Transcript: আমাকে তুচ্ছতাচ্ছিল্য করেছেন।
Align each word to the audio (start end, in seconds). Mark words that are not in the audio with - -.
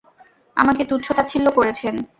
আমাকে 0.57 0.83
তুচ্ছতাচ্ছিল্য 0.85 1.47
করেছেন। 1.51 1.93